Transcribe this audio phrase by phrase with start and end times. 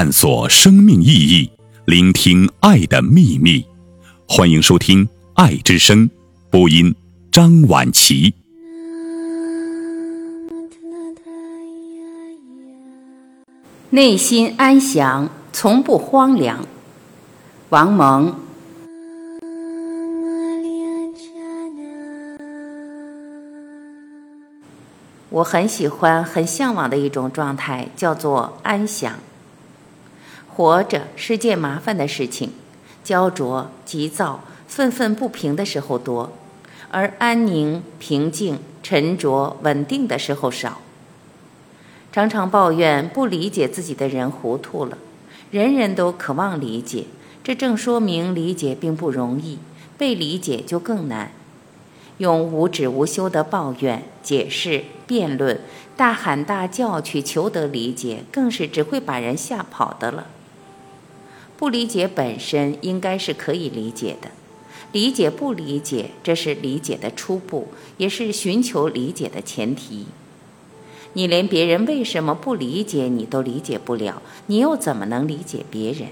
[0.00, 1.50] 探索生命意义，
[1.84, 3.66] 聆听爱的秘密。
[4.28, 6.08] 欢迎收听《爱之声》
[6.52, 6.94] 播音，
[7.32, 8.32] 张晚琪。
[13.90, 16.64] 内心安详，从不荒凉。
[17.70, 18.36] 王蒙。
[25.30, 29.14] 我很喜欢、很向往的一种状态，叫做安详。
[30.58, 32.50] 活着是件麻烦的事情，
[33.04, 36.32] 焦灼、急躁、愤愤不平的时候多，
[36.90, 40.80] 而安宁、平静、沉着、稳定的时候少。
[42.10, 44.98] 常常抱怨不理解自己的人糊涂了，
[45.52, 47.04] 人人都渴望理解，
[47.44, 49.60] 这正说明理解并不容易，
[49.96, 51.30] 被理解就更难。
[52.16, 55.60] 用无止无休的抱怨、解释、辩论、
[55.96, 60.26] 大喊大叫去求得理解，更是只会把人吓跑的了。
[61.58, 64.30] 不理解本身应该是可以理解的，
[64.92, 70.06] 理解不理解，这是理解的初步，也是寻求理解的前提。
[71.14, 76.10] 你连别人为什么不理解你都理解不了，你又怎么能理解别人？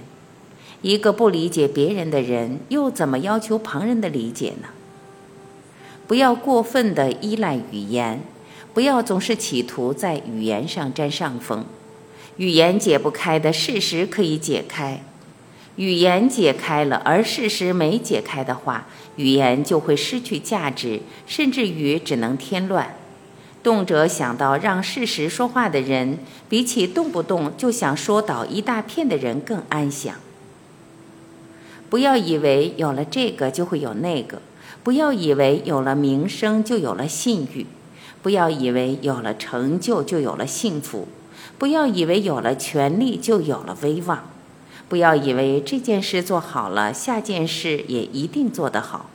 [0.83, 4.71] 一个不理解别人的人，又怎么要求旁人的理解呢？
[6.09, 8.21] 不要过分的依赖语言，
[8.75, 11.65] 不要总是企图在语言上占上风。
[12.37, 15.03] 语言解不开的事实可以解开，
[15.77, 22.97] 语言解开了而事实没解开的话，语言就会失去价值，甚至于只能添乱。
[23.63, 30.15] 动辄想到让事实说话的人，比起动不动就想说倒一大片的人更安详。
[31.91, 34.41] 不要以为有了这个就会有那个。
[34.83, 37.67] 不要以为有了名声就有了信誉，
[38.23, 41.09] 不要以为有了成就就有了幸福，
[41.59, 44.31] 不要以为有了权力就有了威望，
[44.89, 49.11] 不要以为这件事做好了，下件事也一定做得好。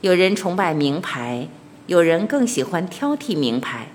[0.00, 1.48] 有人崇拜名牌，
[1.86, 3.88] 有人更喜欢挑剔名牌；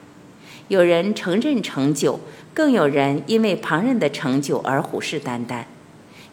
[0.67, 2.19] 有人承认成就，
[2.53, 5.65] 更有人因为旁人的成就而虎视眈眈；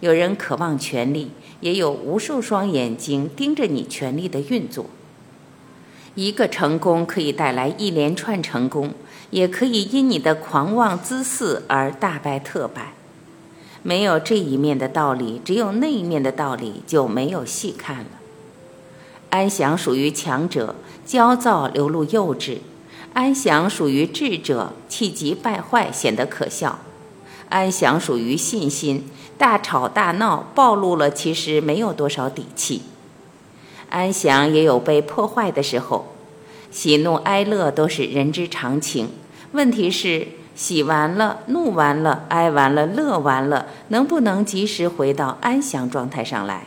[0.00, 1.30] 有人渴望权力。
[1.60, 4.84] 也有无数双眼睛盯着你权力的运作。
[6.14, 8.92] 一个成功可以带来一连串成功，
[9.30, 12.92] 也可以因你的狂妄自肆而大败特败。
[13.86, 18.06] 没有这一面的道理，只有那一面的道理，就没有细看了。
[19.30, 20.74] 安详属于强者，
[21.06, 22.56] 焦躁流露幼稚；
[23.12, 26.80] 安详属于智者，气急败坏显得可笑；
[27.48, 29.04] 安详属于信心。
[29.38, 32.82] 大吵大闹，暴露了其实没有多少底气。
[33.90, 36.12] 安详也有被破坏的时候，
[36.72, 39.10] 喜怒哀乐都是人之常情。
[39.52, 46.64] 问题是，喜完了，怒完了，哀完了，乐完了，能不能及时回到安详状态上来？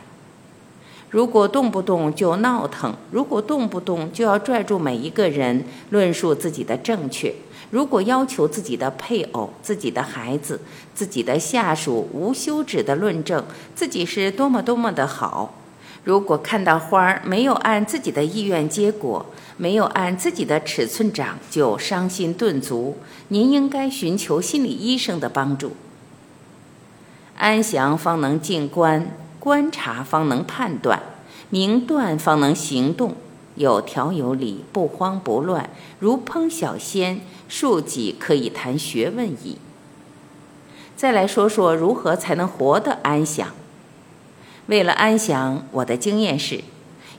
[1.09, 7.33] 如果动不动就闹腾，如果动不动就要拽住每一个人论述自己的正确。
[7.72, 10.59] 如果要求自己的配偶、自己的孩子、
[10.94, 13.44] 自己的下属无休止的论证
[13.75, 15.51] 自己是多么多么的好；
[16.03, 19.25] 如果看到花儿没有按自己的意愿结果，
[19.57, 25.73] 没有按自己的尺寸长就伤心顿足，您应该寻求心理医生的帮助。
[27.37, 31.01] 安详方能静观，观察方能判断，
[31.49, 33.16] 明断方能行动。
[33.55, 39.57] 有条有理，不慌不乱，如烹小鲜，庶几可以谈学问矣。
[40.95, 43.49] 再来说说如何才能活得安详。
[44.69, 46.62] 为了安详，我的经验是：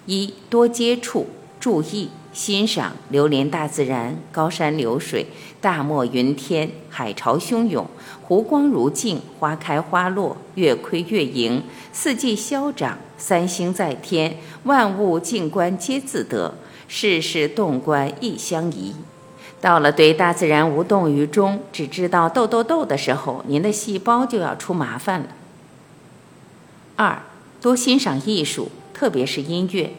[0.07, 1.27] 一多接触，
[1.59, 2.11] 注意。
[2.33, 5.27] 欣赏、流连大自然，高山流水，
[5.61, 7.85] 大漠云天，海潮汹涌，
[8.23, 16.55] 湖光如镜，花开花落，月亏月盈，四季消长，三星在天，万物静观皆自得，
[16.87, 18.95] 世事动观亦相宜。
[19.61, 25.27] 到了对大自然无动于衷，只知道斗斗斗的时候，您的细胞就要出麻烦了。
[26.95, 27.21] 二
[27.61, 29.93] 多欣赏艺术，特别是音乐。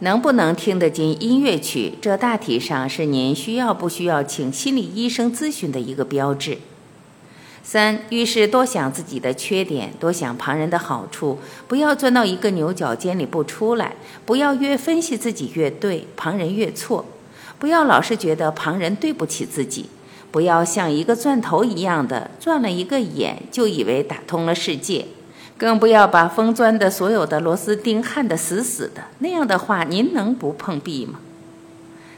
[0.00, 6.58] 能不能听得进音乐曲，这大体上是您需要不需要请心理医生咨询的一个标志。
[7.62, 11.38] 三，遇事多想自己的缺点，多想旁人的好处，
[11.68, 13.94] 不要钻到一个牛角尖里不出来。
[14.24, 17.04] 不要越分析自己越对，旁人越错。
[17.58, 19.90] 不要老是觉得旁人对不起自己。
[20.32, 25.06] 不要像一个钻头一样的钻了一个眼，就以为打通了世界。
[25.60, 31.20] 更不要把封钻的所有的螺丝钉焊得死死的，那样的话，您能不碰壁吗？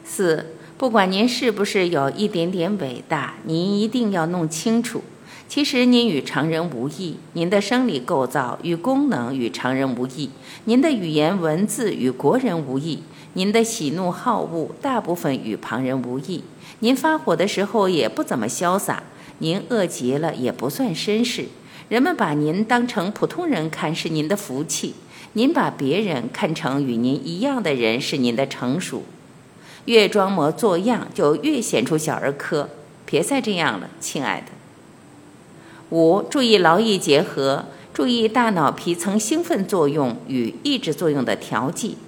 [0.04, 5.02] 四，不管您是不是有一点点伟大，您一定要弄清楚，
[5.48, 10.30] 其实您与常人无异，您的生理构造与功能与常人无异，
[10.66, 13.02] 您的语言文字与国人无异，
[13.32, 16.44] 您的喜怒好恶大部分与旁人无异。
[16.78, 19.02] 您发火的时候也不怎么潇洒，
[19.38, 21.46] 您饿极了也不算绅士。
[21.92, 24.94] 人们把您当成普通人看是您的福气，
[25.34, 29.02] 您把别人看成与您一样的人是您的成熟。
[29.84, 32.70] 越装模作样，就越显出小儿科。
[33.04, 34.46] 别再这样了，亲爱的。
[35.90, 41.98] 五、注意劳逸结合，注意大脑皮层兴奋作用与抑制作用的调剂。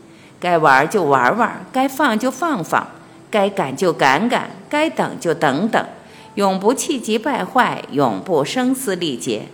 [0.41, 2.89] 该玩就玩玩，该放就放放，
[3.31, 5.87] 该赶就赶赶，该等就等等，
[6.37, 9.49] 永不气急败坏，永不声嘶力竭。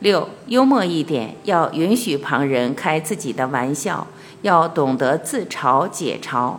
[0.00, 4.06] 六、幽默一点，要允许旁人开自己的玩笑，
[4.42, 6.56] 要懂得自嘲解嘲。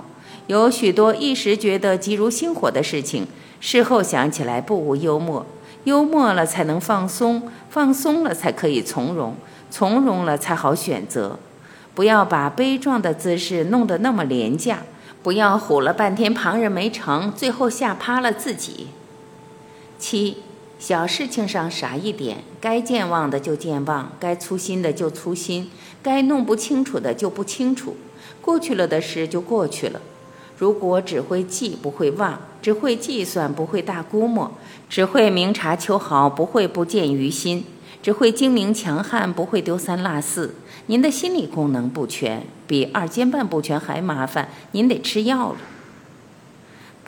[0.48, 3.28] 有许多一时觉得急如星火的事情，
[3.60, 5.46] 事后想起来不无幽默。
[5.84, 9.36] 幽默了才能放松，放松了才可以从容，
[9.70, 11.38] 从容了才好选择。
[11.94, 14.80] 不要把悲壮的姿势弄得那么廉价，
[15.24, 18.88] 不要唬了半天旁人没成，最后吓趴了自己。
[19.98, 20.38] 七，
[20.80, 25.70] 小事情上傻一点，该健忘的就健忘，该粗心的就粗心，
[26.04, 27.96] 该弄不清楚的就不清楚。
[28.42, 30.00] 过去了的事就过去了。
[30.58, 34.52] 如果只会记不会忘，只会计算不会大估摸，
[34.90, 37.66] 只会明察秋毫不会不见于心，
[38.02, 40.56] 只会精明强悍不会丢三落四。
[40.86, 45.58] 您的心理功能不全，比二尖瓣不全还麻烦，您得吃药了。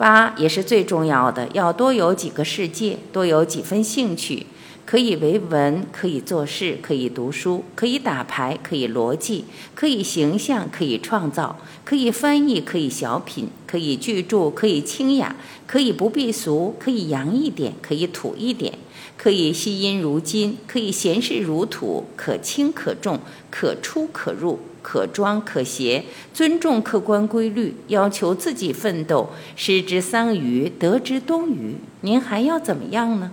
[0.00, 4.46] 八也是最重要的，要多有几个世界，多有几分兴趣。
[4.86, 9.44] 可以为文，可以做事，可以读书，可以打牌，可以逻辑，
[9.74, 15.36] 可以形象，可以创造，可以翻译，可以小品，可以巨著，可以清雅，
[15.66, 18.72] 可以不避俗，可以洋一点，可以土一点，
[19.18, 23.20] 可以惜音如金，可以闲事如土，可轻可重，
[23.50, 33.32] 可出可入，可装可携，尊重客观规律，要求自己奋斗，失之桑榆，得之东隅，您还要怎么样呢？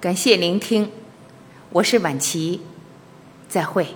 [0.00, 0.90] 感谢聆听，
[1.72, 2.62] 我是晚琪，
[3.50, 3.88] 再会。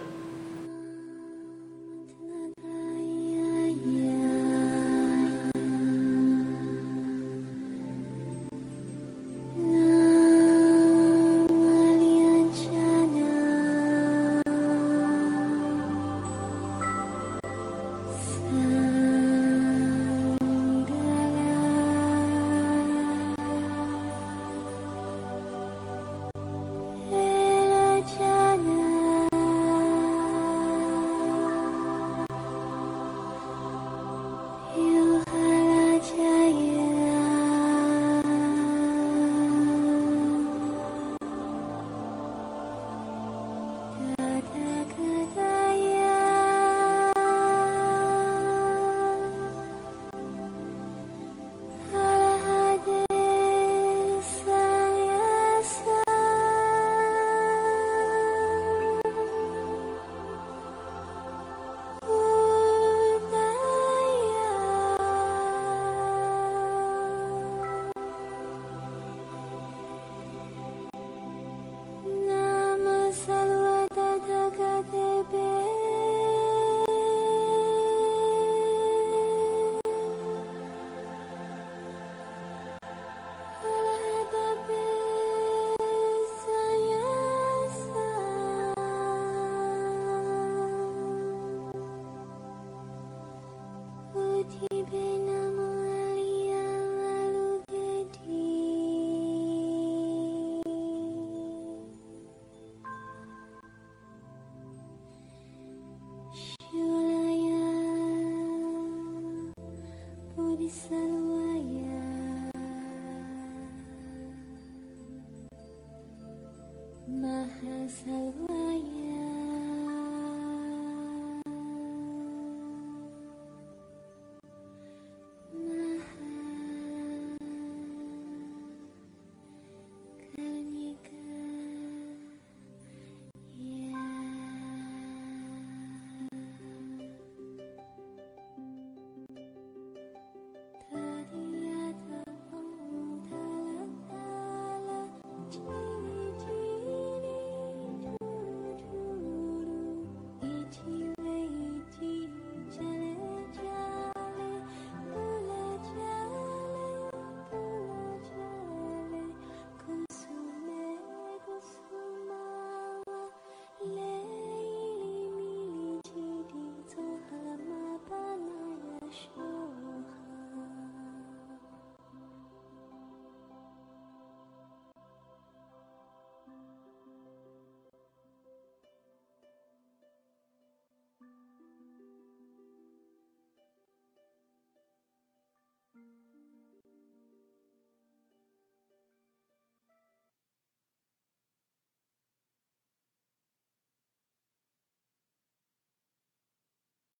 [117.89, 118.54] selalu